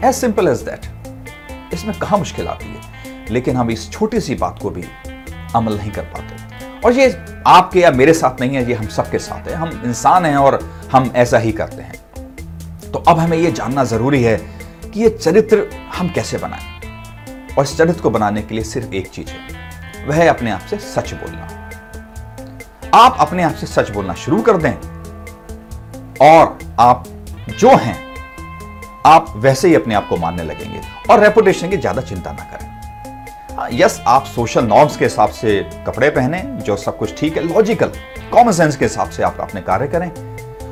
एज 0.00 0.14
सिंपल 0.14 0.48
एज 0.48 0.62
दैट 0.62 1.72
इसमें 1.74 1.98
कहा 1.98 2.16
मुश्किल 2.16 2.48
आती 2.48 2.66
है? 2.66 3.26
लेकिन 3.30 3.56
हम 3.56 3.70
इस 3.70 3.90
छोटी 3.90 4.20
सी 4.20 4.34
बात 4.36 4.58
को 4.62 4.70
भी 4.70 4.84
अमल 5.54 5.76
नहीं 5.76 5.90
कर 5.92 6.02
पाते। 6.04 6.42
और 6.80 6.92
ये 6.92 7.08
आपके 7.46 7.80
या 7.80 7.90
मेरे 7.92 8.12
साथ 8.14 8.40
नहीं 8.40 8.56
है, 8.56 8.68
ये 8.68 8.74
हम 8.74 8.86
सबके 8.88 9.18
साथ 9.20 9.48
है। 9.48 9.54
हम 9.54 9.82
इंसान 9.84 10.24
हैं 10.26 10.36
और 10.36 10.58
हम 10.94 11.10
ऐसा 11.16 11.38
ही 11.38 11.52
करते 11.52 11.82
हैं। 11.82 12.90
तो 12.92 12.98
अब 13.00 13.18
हमें 13.18 13.36
यह 13.36 13.50
जानना 13.52 13.84
ज़रूरी 13.84 14.22
है 14.22 14.36
कि 14.84 15.00
यह 15.02 15.16
चरित्र 15.16 15.66
हम 15.94 16.08
कैसे 16.08 16.38
बनाएँ? 16.38 17.54
और 17.54 17.64
इस 17.64 17.76
चरित्र 17.78 18.00
को 18.00 18.10
बनाने 18.10 18.42
के 18.42 18.54
लिए 18.54 18.64
सिर्फ़ 18.64 18.94
एक 18.94 19.08
चीज़ 19.08 19.28
है 19.28 20.06
वह 20.06 20.14
है 20.14 20.26
अपने 20.28 20.50
आप 20.50 20.60
से 20.60 20.76
सच 20.78 21.12
बोलना। 21.14 21.48
आप 22.94 23.16
अपने 23.20 23.42
आप 23.42 23.54
से 23.54 23.66
सच 23.66 23.90
बोलना 23.90 24.14
शुरू 24.14 24.40
कर 24.42 24.56
दें 24.56 24.72
और 26.22 26.58
आप 26.80 27.04
जो 27.50 27.74
हैं 27.76 27.96
आप 29.06 29.32
वैसे 29.36 29.68
ही 29.68 29.74
अपने 29.74 29.94
आप 29.94 30.06
को 30.08 30.16
मानने 30.16 30.42
लगेंगे 30.42 30.80
और 31.10 31.20
रेपुटेशन 31.20 31.70
की 31.70 31.76
ज़्यादा 31.76 32.02
चिंता 32.02 32.32
ना 32.32 32.44
करें। 32.44 32.72
यस 33.72 33.98
हाँ, 33.98 34.14
आप 34.14 34.24
सोशल 34.26 34.64
नॉर्म्स 34.66 34.96
के 34.96 35.04
हिसाब 35.04 35.30
से 35.30 35.58
कपड़े 35.86 36.10
पहने 36.10 36.42
जो 36.66 36.76
सब 36.76 36.98
कुछ 36.98 37.18
ठीक 37.18 37.36
है 37.36 37.42
लॉजिकल 37.44 37.92
कॉमन 38.32 38.52
सेंस 38.52 38.76
के 38.76 38.84
हिसाब 38.84 39.10
से 39.10 39.22
आप 39.22 39.40
अपने 39.40 39.60
कार्य 39.62 39.88
करें 39.88 40.10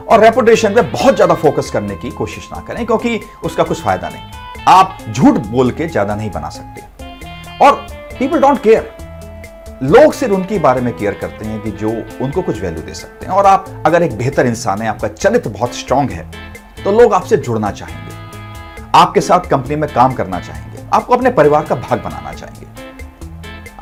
और 0.02 0.20
रेपुटेशन 0.20 0.74
पे 0.74 0.82
बहुत 0.82 1.14
ज़्यादा 1.14 1.34
फोकस 1.36 1.70
करने 1.70 1.96
की 1.96 2.10
कोशिश 2.12 2.48
ना 2.52 2.60
करें, 2.60 2.84
क्योंकि 2.86 3.20
उसका 3.44 3.62
कुछ 3.64 3.82
फ़ायदा 3.82 4.08
नहीं। 4.08 4.64
आप 4.68 4.98
झूठ 5.10 5.38
बोल 5.46 5.70
के 5.70 5.86
ज़्यादा 5.88 6.14
नहीं 6.14 6.30
बना 6.30 6.48
सकते। 6.50 7.64
और 7.64 7.86
पीपल 8.18 8.40
डोंट 8.40 8.62
केयर 8.62 8.90
लोग 9.84 10.12
सिर्फ़ 10.14 10.34
उनके 10.34 10.58
बारे 10.60 10.80
में 10.80 10.92
केयर 10.96 11.14
करते 11.14 11.44
हैं 11.44 11.60
कि 11.62 11.70
जो 11.72 11.90
उनको 12.20 12.42
कुछ 12.42 12.60
वैल्यू 12.60 12.82
दे 12.82 12.94
सकते 12.94 13.26
हैं। 13.26 13.32
और 13.32 13.46
आप 13.46 13.64
अगर 13.86 14.02
एक 14.02 14.16
बेहतर 14.18 14.46
इंसान 14.46 14.82
है, 14.82 14.88
आपका 14.88 15.08
चरित्र 15.08 15.50
बहुत 15.50 15.74
स्ट्रांग 15.74 16.10
है 16.10 16.30
तो 16.84 16.92
लोग 16.92 17.14
आपसे 17.14 17.36
जुड़ना 17.38 17.70
चाहेंगे। 17.72 18.20
आपके 18.94 19.20
साथ 19.20 19.48
कंपनी 19.50 19.76
में 19.76 19.88
काम 19.90 20.14
करना 20.14 20.40
चाहेंगे। 20.40 20.84
आपको 20.92 21.14
अपने 21.14 21.30
परिवार 21.32 21.64
का 21.64 21.74
भाग 21.76 21.98
बनाना 22.00 22.32
चाहेंगे। 22.32 22.61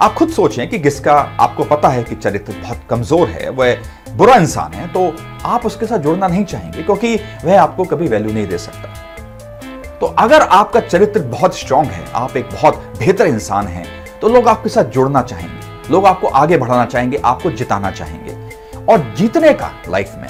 आप 0.00 0.12
खुद 0.14 0.28
सोचें 0.28 0.68
कि 0.68 0.78
जिसका 0.78 1.12
आपको 1.40 1.64
पता 1.64 1.88
है 1.88 2.02
कि 2.02 2.14
चरित्र 2.14 2.52
बहुत 2.52 2.80
कमज़ोर 2.90 3.28
है, 3.28 3.48
वह 3.50 3.76
बुरा 4.16 4.34
इंसान 4.34 4.72
है 4.72 4.86
तो 4.92 5.02
आप 5.46 5.64
उसके 5.66 5.86
साथ 5.86 5.98
जुड़ना 5.98 6.28
नहीं 6.28 6.44
चाहेंगे 6.44 6.82
क्योंकि 6.82 7.14
वह 7.44 7.60
आपको 7.60 7.84
कभी 7.84 8.08
वैल्यू 8.08 8.32
नहीं 8.32 8.46
दे 8.46 8.58
सकता। 8.58 9.98
तो 9.98 10.06
अगर 10.18 10.42
आपका 10.42 10.80
चरित्र 10.80 11.20
बहुत 11.22 11.56
स्ट्रांग 11.56 11.86
है, 11.86 12.04
आप 12.12 12.36
एक 12.36 12.48
बहुत 12.52 12.76
बेहतर 12.98 13.26
इंसान 13.26 13.66
हैं 13.66 13.86
तो 14.20 14.28
लोग 14.28 14.48
आपके 14.48 14.68
साथ 14.68 14.84
जुड़ना 14.86 15.22
चाहेंगे, 15.22 15.92
लोग 15.92 16.06
आपको 16.06 16.26
आगे 16.28 16.56
बढ़ाना 16.56 16.84
चाहेंगे, 16.86 17.16
आपको 17.18 17.50
जिताना 17.52 17.90
चाहेंगे। 17.90 18.36
और 18.84 19.04
जीतने 19.16 19.52
का 19.54 19.70
लाइफ 19.88 20.14
में, 20.16 20.28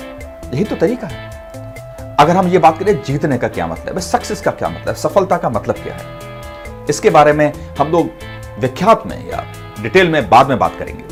यही 0.52 0.64
तो 0.64 0.76
तरीका 0.76 1.06
है। 1.06 2.16
अगर 2.16 2.36
हम 2.36 2.48
ये 2.48 2.58
बात 2.58 2.78
करें, 2.78 3.02
जीतने 3.02 3.38
का 3.38 3.48
क्या 3.50 3.66
मतलब 3.66 3.94
है 3.94 4.00
सक्सेस 4.02 4.40
का 4.40 4.50
क्या 4.52 4.68
मतलब 4.70 4.94
सफलता 4.96 5.36
का 5.36 5.50
मतलब 5.50 5.74
क्या 5.76 5.94
है, 5.94 6.86
इसके 6.90 7.10
बारे 7.10 7.32
में 7.32 7.52
हम 7.78 7.92
लोग 7.92 8.28
विख्यात 8.60 9.06
में 9.06 9.16
या 9.28 9.44
डिटेल 9.82 10.08
में 10.08 10.30
बाद 10.30 10.48
में 10.48 10.58
बात 10.58 10.76
करेंगे। 10.78 11.04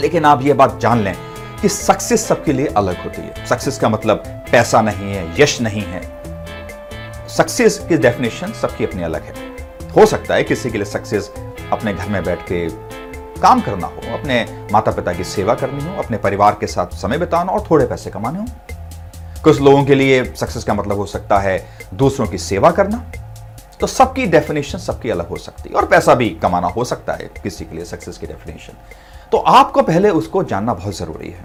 लेकिन 0.00 0.24
आप 0.24 0.42
ये 0.42 0.52
बात 0.52 0.78
जान 0.80 1.00
लें 1.00 1.16
कि 1.62 1.68
सक्सेस 1.68 2.26
सबके 2.26 2.52
लिए 2.52 2.66
अलग 2.66 3.04
होती 3.04 3.22
है। 3.22 3.46
सक्सेस 3.46 3.78
का 3.78 3.88
मतलब 3.88 4.16
पैसा 4.52 4.80
नहीं 4.80 5.14
है, 5.14 5.42
यश 5.42 5.60
नहीं 5.60 5.82
है। 5.82 6.22
सक्सेस 7.28 7.86
की 7.88 7.96
डेफिनेशन 7.96 8.52
सबकी 8.52 8.84
अपनी 8.84 9.02
अलग 9.02 9.22
है। 9.22 9.32
हो 9.96 10.06
सकता 10.06 10.34
है 10.34 10.44
किसी 10.44 10.70
के 10.70 10.78
लिए 10.78 10.84
सक्सेस 10.84 11.32
अपने 11.72 11.94
घर 11.94 12.08
में 12.08 12.24
बैठ 12.24 12.38
के 12.42 12.68
काम 13.40 13.60
करना 13.60 13.86
हो, 13.86 14.18
अपने 14.18 14.66
माता 14.72 14.90
पिता 14.90 15.12
की 15.12 15.24
सेवा 15.24 15.54
करनी 15.54 15.84
हो, 15.84 16.02
अपने 16.02 16.16
परिवार 16.16 16.56
के 16.60 16.66
साथ 16.66 16.86
समय 16.86 17.18
बिताना 17.18 17.52
और 17.52 17.66
थोड़े 17.70 17.86
पैसे 17.86 18.10
कमाने 18.10 18.38
हो। 18.38 18.46
कुछ 19.44 19.60
लोगों 19.60 19.84
के 19.84 19.94
लिए 19.94 20.24
सक्सेस 20.24 20.64
का 20.64 20.74
मतलब 20.74 20.96
हो 20.96 21.06
सकता 21.06 21.38
है 21.38 21.66
दूसरों 21.94 22.26
की 22.26 22.38
सेवा 22.38 22.70
करना। 22.70 23.04
तो 23.84 23.88
सबकी 23.88 24.26
डेफिनेशन 24.26 24.78
सबकी 24.78 25.10
अलग 25.10 25.28
हो 25.28 25.36
सकती 25.36 25.68
है 25.68 25.76
और 25.76 25.86
पैसा 25.86 26.14
भी 26.14 26.28
कमाना 26.42 26.66
हो 26.66 26.84
सकता 26.84 27.12
है 27.12 27.28
किसी 27.42 27.64
के 27.64 27.76
लिए 27.76 27.84
सक्सेस 27.84 28.18
की 28.18 28.26
डेफिनेशन 28.26 28.72
तो 29.32 29.38
आपको 29.38 29.82
पहले 29.82 30.10
उसको 30.10 30.42
जानना 30.42 30.74
बहुत 30.74 30.96
ज़रूरी 30.96 31.30
है। 31.30 31.44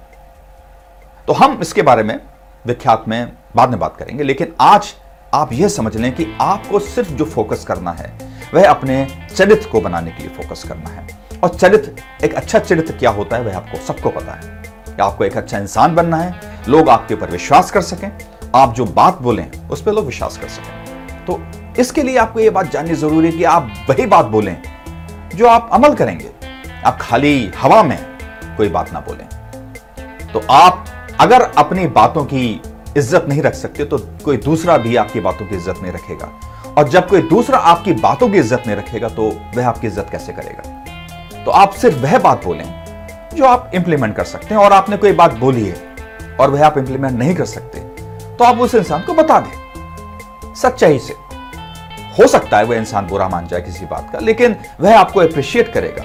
तो 1.27 1.33
हम 1.33 1.59
इसके 1.61 1.81
बारे 1.81 2.03
में 2.03 2.19
विख्यात 2.65 3.07
में 3.07 3.33
बाद 3.55 3.69
में 3.69 3.79
बात 3.79 3.97
करेंगे, 3.97 4.23
लेकिन 4.23 4.53
आज 4.61 4.93
आप 5.33 5.53
यह 5.53 5.67
समझ 5.67 5.95
लें 5.97 6.11
कि 6.15 6.37
आपको 6.41 6.79
सिर्फ़ 6.79 7.09
जो 7.09 7.25
फोकस 7.25 7.65
करना 7.65 7.91
है, 7.91 8.13
वह 8.53 8.69
अपने 8.69 9.27
चरित्र 9.35 9.69
को 9.69 9.81
बनाने 9.81 10.11
के 10.11 10.23
लिए 10.23 10.35
फोकस 10.37 10.63
करना 10.63 10.89
है। 10.89 11.07
और 11.43 11.49
चरित्र, 11.49 12.25
एक 12.25 12.35
अच्छा 12.35 12.59
चरित्र 12.59 12.97
क्या 12.97 13.09
होता 13.09 13.37
है, 13.37 13.43
वह 13.43 13.57
आपको 13.57 13.85
सबको 13.85 14.09
पता 14.09 14.31
है। 14.31 14.63
कि 14.87 15.01
आपको 15.01 15.23
एक 15.23 15.37
अच्छा 15.37 15.57
इंसान 15.57 15.95
बनना 15.95 16.17
है, 16.17 16.41
लोग 16.69 16.89
आपके 16.89 17.13
ऊपर 17.13 17.31
विश्वास 17.31 17.71
कर 17.71 17.81
सकें, 17.81 18.11
आप 18.55 18.73
जो 18.73 18.85
बात 18.85 19.21
बोलें, 19.21 19.49
उस 19.69 19.81
पर 19.81 19.91
लोग 19.91 20.05
विश्वास 20.05 20.37
कर 20.37 20.47
सकें। 20.47 21.25
तो 21.25 21.41
इसके 21.79 22.03
लिए 22.03 22.17
आपको 22.17 22.39
यह 22.39 22.51
बात 22.51 22.71
जाननी 22.71 22.95
ज़रूरी 22.95 23.27
है 23.27 23.37
कि 23.37 23.43
आप 23.45 23.71
वही 23.89 24.05
बात 24.07 24.25
बोलें 24.27 24.55
जो 25.35 25.47
आप 25.47 25.69
अमल 25.73 25.93
करेंगे। 25.95 26.29
आप 26.85 26.97
खाली 27.01 27.51
हवा 27.57 27.81
में 27.83 27.97
कोई 28.57 28.69
बात 28.69 28.91
ना 28.93 28.99
बोलें। 29.01 29.27
तो 30.33 30.41
आप 30.51 30.85
अगर 31.19 31.41
अपनी 31.41 31.85
बातों 31.89 32.23
की 32.25 32.49
इज़्ज़त 32.97 33.25
नहीं 33.29 33.41
रख 33.41 33.53
सकते 33.55 33.85
तो 33.85 33.97
कोई 34.25 34.37
दूसरा 34.39 34.77
भी 34.77 34.95
आपकी 34.95 35.19
बातों 35.21 35.45
की 35.45 35.55
इज़्ज़त 35.55 35.79
नहीं 35.81 35.91
रखेगा। 35.91 36.31
और 36.71 36.89
जब 36.89 37.07
कोई 37.09 37.21
दूसरा 37.29 37.57
आपकी 37.67 37.93
बातों 38.01 38.29
की 38.29 38.37
इज़्ज़त 38.37 38.63
नहीं 38.67 38.75
रखेगा 38.77 39.09
तो 39.09 39.29
वह 39.55 39.67
आपकी 39.67 39.87
इज़्ज़त 39.87 40.07
कैसे 40.11 40.33
करेगा? 40.33 41.43
तो 41.45 41.51
आप 41.53 41.73
सिर्फ़ 41.75 41.97
वह 41.97 42.17
बात 42.19 42.45
बोलें 42.45 42.65
जो 43.33 43.45
आप 43.45 43.71
इंप्लीमेंट 43.75 44.15
कर 44.15 44.23
सकते 44.25 44.53
हैं। 44.55 44.61
और 44.61 44.73
आपने 44.73 44.97
कोई 44.97 45.11
बात 45.13 45.33
बोली 45.37 45.65
है 45.65 46.35
और 46.39 46.49
वह 46.49 46.65
आप 46.65 46.77
इंप्लीमेंट 46.77 47.17
नहीं 47.19 47.35
कर 47.35 47.45
सकते 47.47 47.79
तो 48.35 48.43
आप 48.43 48.59
उस 48.59 48.75
इंसान 48.75 49.01
को 49.01 49.13
बता 49.13 49.39
दें। 49.39 50.53
सच्चाई 50.55 50.99
से। 50.99 51.15
हो 52.19 52.27
सकता 52.27 52.57
है 52.57 52.63
वह 52.65 52.75
इंसान 52.75 53.07
बुरा 53.07 53.27
मान 53.29 53.47
जाए 53.47 53.61
किसी 53.61 53.85
बात 53.85 54.09
का, 54.13 54.19
लेकिन 54.19 54.55
वह 54.79 54.97
आपको 54.97 55.19
अप्रिशिएट 55.19 55.73
करेगा। 55.73 56.03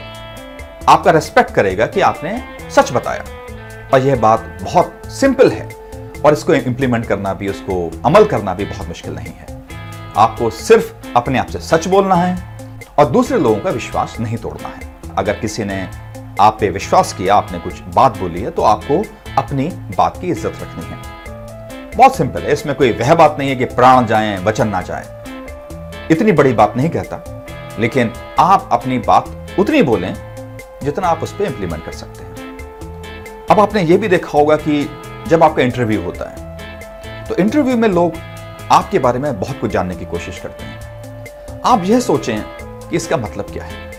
आपका 0.88 1.10
रेस्पेक्ट 1.10 1.50
करेगा 1.50 1.86
कि 1.86 2.00
आपने 2.02 2.42
सच 2.70 2.92
बताया। 2.92 3.24
और 3.94 4.00
यह 4.00 4.16
बात 4.16 4.58
बहुत 4.62 5.02
सिंपल 5.10 5.50
है 5.50 5.68
और 6.24 6.32
इसको 6.32 6.54
इंप्लीमेंट 6.54 7.06
करना 7.06 7.34
भी, 7.34 7.48
उसको 7.48 7.90
अमल 8.06 8.24
करना 8.24 8.54
भी 8.54 8.64
बहुत 8.64 8.88
मुश्किल 8.88 9.14
नहीं 9.14 9.32
है। 9.32 9.62
आपको 10.16 10.50
सिर्फ़ 10.50 10.92
अपने 11.16 11.38
आप 11.38 11.46
से 11.46 11.58
सच 11.60 11.86
बोलना 11.88 12.14
है 12.14 12.36
और 12.98 13.06
दूसरे 13.06 13.38
लोगों 13.38 13.56
का 13.56 13.70
विश्वास 13.70 14.16
नहीं 14.20 14.36
तोड़ना 14.36 14.68
है। 14.68 15.14
अगर 15.18 15.32
किसी 15.32 15.64
ने 15.64 15.88
आप 16.40 16.56
पे 16.60 16.68
विश्वास 16.70 17.12
किया, 17.12 17.34
आपने 17.34 17.58
कुछ 17.58 17.80
बात 17.94 18.18
बोली 18.18 18.40
है 18.40 18.50
तो 18.50 18.62
आपको 18.64 19.02
अपनी 19.38 19.68
बात 19.96 20.20
की 20.20 20.28
इज़्ज़त 20.28 20.62
रखनी 20.62 20.84
है। 20.84 21.96
बहुत 21.96 22.16
सिंपल 22.16 22.42
है, 22.42 22.52
इसमें 22.52 22.74
कोई 22.76 22.92
वह 22.92 23.14
बात 23.14 23.36
नहीं 23.38 23.48
है 23.48 23.56
कि 23.56 23.64
प्राण 23.66 24.06
जाए, 24.06 24.36
वचन 24.44 24.68
ना 24.68 24.80
जाए। 24.82 25.13
इतनी 26.10 26.32
बड़ी 26.32 26.52
बात 26.52 26.76
नहीं 26.76 26.88
कहता। 26.90 27.46
लेकिन 27.78 28.12
आप 28.38 28.68
अपनी 28.72 28.98
बात 28.98 29.56
उतनी 29.58 29.82
बोलें 29.82 30.14
जितना 30.82 31.08
आप 31.08 31.22
उस 31.22 31.32
पर 31.32 31.44
इंप्लीमेंट 31.44 31.84
कर 31.84 31.92
सकते 31.92 32.24
हैं। 32.24 33.46
अब 33.50 33.60
आपने 33.60 33.82
यह 33.82 33.98
भी 33.98 34.08
देखा 34.08 34.38
होगा 34.38 34.56
कि 34.56 34.88
जब 35.28 35.44
आपका 35.44 35.62
इंटरव्यू 35.62 36.02
होता 36.02 36.30
है 36.30 36.44
तो 37.24 37.36
इंटरव्यू 37.36 37.76
में 37.76 37.88
लोग 37.88 38.12
आपके 38.72 38.98
बारे 38.98 39.18
में 39.18 39.40
बहुत 39.40 39.60
कुछ 39.60 39.70
जानने 39.70 39.94
की 39.94 40.04
कोशिश 40.04 40.38
करते 40.38 40.64
हैं। 40.64 41.24
आप 41.64 41.82
यह 41.84 42.00
सोचें 42.00 42.42
कि 42.62 42.96
इसका 42.96 43.16
मतलब 43.16 43.46
क्या 43.50 43.64
है। 43.64 43.94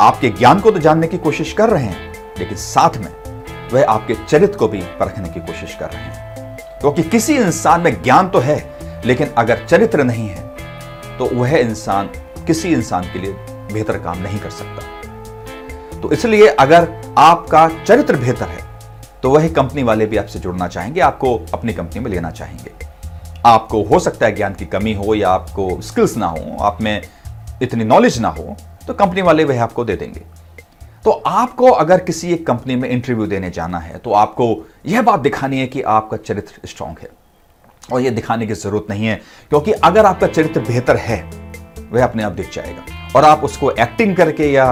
आपके 0.00 0.28
ज्ञान 0.28 0.60
को 0.60 0.70
तो 0.70 0.78
जानने 0.78 1.06
की 1.06 1.18
कोशिश 1.18 1.52
कर 1.52 1.70
रहे 1.70 1.84
हैं, 1.84 2.14
लेकिन 2.38 2.56
साथ 2.56 2.96
में 2.96 3.42
वह 3.72 3.84
आपके 3.84 4.14
चरित्र 4.28 4.56
को 4.56 4.68
भी 4.68 4.80
परखने 4.80 5.28
की 5.28 5.40
कोशिश 5.40 5.76
कर 5.80 5.86
रहे 5.86 6.02
हैं। 6.02 6.30
क्योंकि 6.80 7.02
तो 7.02 7.10
किसी 7.10 7.36
इंसान 7.36 7.80
में 7.80 8.02
ज्ञान 8.02 8.28
तो 8.28 8.38
है, 8.38 8.70
लेकिन 9.04 9.30
अगर 9.38 9.66
चरित्र 9.66 10.04
नहीं 10.04 10.28
है 10.28 10.49
तो 11.20 11.26
वह 11.28 11.56
इंसान 11.56 12.06
किसी 12.46 12.68
इंसान 12.70 13.04
के 13.12 13.18
लिए 13.18 13.32
बेहतर 13.72 13.98
काम 13.98 14.18
नहीं 14.18 14.38
कर 14.38 14.50
सकता। 14.50 16.00
तो 16.00 16.10
इसलिए 16.12 16.46
अगर 16.48 16.88
आपका 17.18 17.68
चरित्र 17.84 18.16
बेहतर 18.16 18.48
है 18.48 18.68
तो 19.22 19.30
वह 19.30 19.48
कंपनी 19.52 19.82
वाले 19.82 20.06
भी 20.06 20.16
आपसे 20.16 20.38
जुड़ना 20.38 20.68
चाहेंगे, 20.68 21.00
आपको 21.00 21.34
अपनी 21.54 21.72
कंपनी 21.72 22.00
में 22.00 22.10
लेना 22.10 22.30
चाहेंगे। 22.30 22.72
आपको 23.46 23.82
हो 23.82 23.98
सकता 23.98 24.26
है 24.26 24.34
ज्ञान 24.34 24.54
की 24.54 24.66
कमी 24.66 24.94
हो 24.94 25.14
या 25.14 25.30
आपको 25.30 25.80
स्किल्स 25.82 26.16
ना 26.16 26.26
हो, 26.26 26.56
आप 26.60 26.82
में 26.82 27.02
इतनी 27.62 27.84
नॉलेज 27.84 28.18
ना 28.18 28.28
हो 28.30 28.56
तो 28.86 28.94
कंपनी 28.94 29.22
वाले 29.22 29.44
वह 29.44 29.62
आपको 29.62 29.84
दे 29.84 29.96
देंगे। 29.96 30.24
तो 31.04 31.10
आपको 31.10 31.70
अगर 31.70 32.00
किसी 32.00 32.32
एक 32.32 32.46
कंपनी 32.46 32.76
में 32.76 32.88
इंटरव्यू 32.88 33.26
देने 33.26 33.50
जाना 33.50 33.78
है 33.78 33.98
तो 33.98 34.12
आपको 34.14 34.54
यह 34.86 35.02
बात 35.02 35.20
दिखानी 35.20 35.58
है 35.58 35.66
कि 35.66 35.82
आपका 35.82 36.16
चरित्र 36.18 36.68
स्ट्रांग 36.68 36.96
है। 37.02 37.08
और 37.92 38.00
यह 38.00 38.10
दिखाने 38.10 38.46
की 38.46 38.54
ज़रूरत 38.54 38.86
नहीं 38.90 39.06
है, 39.06 39.14
क्योंकि 39.50 39.72
अगर 39.72 40.06
आपका 40.06 40.26
चरित्र 40.26 40.60
बेहतर 40.60 40.96
है, 40.96 41.22
वह 41.92 42.04
अपने 42.04 42.22
आप 42.22 42.32
दिख 42.32 42.52
जाएगा। 42.52 42.84
और 43.16 43.24
आप 43.24 43.44
उसको 43.44 43.70
एक्टिंग 43.72 44.16
करके 44.16 44.50
या 44.50 44.66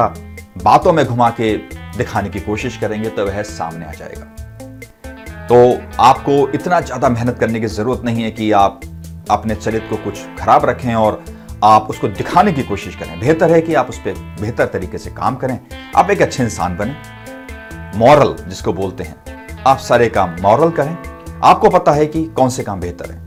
बातों 0.65 0.93
में 0.93 1.05
घुमा 1.07 1.31
के 1.31 1.57
दिखाने 1.97 2.29
की 2.29 2.41
कोशिश 2.41 2.77
करेंगे 2.77 3.09
तो 3.09 3.25
वह 3.27 3.43
सामने 3.45 3.87
आ 3.87 3.93
जाएगा। 3.93 5.47
तो 5.47 5.57
आपको 6.03 6.49
इतना 6.49 6.81
ज़्यादा 6.81 7.09
मेहनत 7.09 7.39
करने 7.39 7.61
की 7.61 7.67
ज़रूरत 7.67 8.03
नहीं 8.05 8.23
है 8.23 8.31
कि 8.31 8.51
आप 8.53 8.81
अपने 9.31 9.55
चरित्र 9.55 9.87
को 9.87 9.97
कुछ 10.05 10.19
खराब 10.39 10.65
रखें 10.65 10.95
और 10.95 11.25
आप 11.65 11.87
उसको 11.91 12.09
दिखाने 12.09 12.53
की 12.53 12.63
कोशिश 12.63 12.97
करें। 12.97 13.19
बेहतर 13.21 13.53
है 13.53 13.61
कि 13.61 13.75
आप 13.75 13.89
उस 13.89 13.99
पर 13.99 14.19
बेहतर 14.41 14.67
तरीके 14.67 14.99
से 14.99 15.11
काम 15.11 15.37
करें। 15.37 15.59
आप 15.97 16.11
एक 16.11 16.23
अच्छे 16.23 16.43
इंसान 16.43 16.77
बने। 16.77 17.99
मॉरल, 17.99 18.35
जिसको 18.49 18.73
बोलते 18.73 19.05
हैं। 19.05 19.63
आप 19.67 19.79
सारे 19.79 20.09
काम 20.09 20.37
मॉरल 20.41 20.71
करें। 20.71 20.97
आपको 21.45 21.71
पता 21.71 21.93
है 21.93 22.07
कि 22.07 22.25
कौन 22.25 22.49
से 22.49 22.63
काम 22.63 22.81
बेहतर 22.81 23.11
है। 23.11 23.25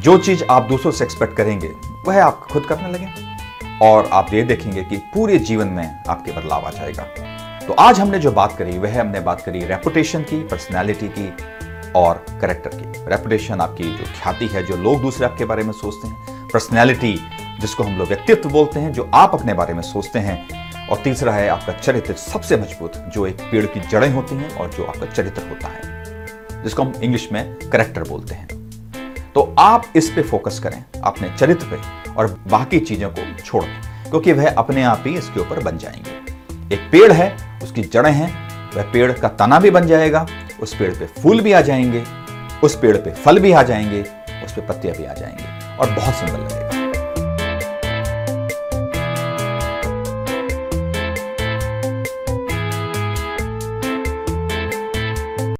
जो 0.00 0.18
चीज़ 0.18 0.44
आप 0.50 0.62
दूसरों 0.62 0.92
से 0.92 1.04
एक्सपेक्ट 1.04 1.36
करेंगे, 1.36 1.70
वह 2.06 2.24
आप 2.24 2.48
खुद 2.52 2.64
करने 2.64 2.88
लगे। 2.88 3.08
और 3.82 4.10
आप 4.12 4.34
ये 4.34 4.42
देखेंगे 4.42 4.82
कि 4.82 4.96
पूरे 4.96 5.38
जीवन 5.38 5.66
में 5.66 6.04
आपके 6.08 6.32
बदलाव 6.32 6.66
आ 6.66 6.70
जाएगा। 6.70 7.02
तो 7.66 7.72
आज 7.72 8.00
हमने 8.00 8.18
जो 8.18 8.32
बात 8.32 8.56
करी, 8.56 8.78
वह 8.78 9.00
हमने 9.00 9.20
बात 9.20 9.40
करी 9.40 9.64
रेपुटेशन 9.64 10.22
की 10.22 10.42
पर्सनैलिटी 10.42 11.08
की 11.08 11.34
और 11.92 12.26
करेक्टर 12.40 12.70
की। 12.74 13.06
रेपुटेशन 13.06 13.60
आपकी 13.60 13.84
जो 13.84 14.04
ख्याति 14.04 14.46
है, 14.46 14.62
जो 14.62 14.76
लोग 14.76 15.02
दूसरे 15.02 15.26
आपके 15.26 15.44
बारे 15.44 15.62
में 15.62 15.72
सोचते 15.72 16.08
हैं। 16.08 16.48
पर्सनैलिटी 16.48 17.20
जिसको 17.60 17.82
हम 17.82 17.96
लोग 17.96 18.08
व्यक्तित्व 18.08 18.48
बोलते 18.48 18.80
हैं, 18.80 18.92
जो 18.92 19.10
आप 19.14 19.34
अपने 19.34 19.54
बारे 19.54 19.74
में 19.74 19.82
सोचते 19.82 20.18
हैं। 20.18 20.70
और 20.88 20.96
तीसरा 20.96 21.32
है 21.32 21.48
आपका 21.48 21.72
चरित्र 21.72 22.12
सबसे 22.12 22.56
मज़बूत, 22.56 22.92
जो 23.14 23.26
एक 23.26 23.40
पेड़ 23.40 23.66
की 23.66 23.80
जड़ें 23.80 24.10
होती 24.10 24.36
हैं 24.36 24.56
और 24.56 24.70
जो 24.70 24.84
आपका 24.84 25.06
चरित्र 25.06 25.42
होता 25.48 25.68
है। 25.68 25.99
जिसको 26.62 26.82
हम 26.82 26.92
इंग्लिश 27.02 27.28
में 27.32 27.54
करेक्टर 27.70 28.02
बोलते 28.02 28.34
हैं। 28.34 28.48
तो 29.34 29.54
आप 29.58 29.92
इस 29.96 30.10
पे 30.10 30.22
फोकस 30.22 30.58
करें, 30.58 30.84
अपने 31.04 31.28
चरित्र 31.38 31.66
पे 31.66 32.12
और 32.12 32.38
बाकी 32.48 32.80
चीज़ों 32.80 33.10
को 33.10 33.42
छोड़ 33.42 33.64
दें, 33.64 34.10
क्योंकि 34.10 34.32
वह 34.32 34.50
अपने 34.50 34.82
आप 34.82 35.04
ही 35.06 35.16
इसके 35.18 35.40
ऊपर 35.40 35.62
बन 35.62 35.78
जाएँगे। 35.78 36.74
एक 36.74 36.88
पेड़ 36.92 37.12
है, 37.12 37.34
उसकी 37.62 37.82
जड़ें 37.82 38.12
हैं, 38.12 38.32
वह 38.76 38.90
पेड़ 38.92 39.12
का 39.12 39.28
तना 39.28 39.60
भी 39.60 39.70
बन 39.70 39.86
जाएगा, 39.86 40.26
उस 40.62 40.74
पेड़ 40.74 40.92
पे 40.94 41.06
फूल 41.22 41.40
भी 41.40 41.52
आ 41.52 41.60
जाएँगे, 41.60 42.04
उस 42.64 42.78
पेड़ 42.78 42.96
पे 42.96 43.10
फल 43.14 43.38
भी 43.38 43.52
आ 43.52 43.62
जाएँगे, 43.62 44.02
उस 44.44 44.52
पे 44.52 44.60
पत्तियाँ 44.60 44.96
भी 44.96 45.04
आ 45.04 45.14
जाएँगे 45.14 45.76
और 45.76 45.90
बहुत 45.90 46.14
सुंदर 46.14 46.38
लगेगा। 46.38 46.79